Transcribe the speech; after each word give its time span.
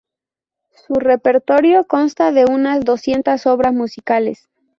Su 0.87 0.95
repertorio 0.95 1.85
consta 1.85 2.31
de 2.31 2.45
unas 2.45 2.83
doscientas 2.83 3.45
obras 3.45 3.71
musicales. 3.75 4.49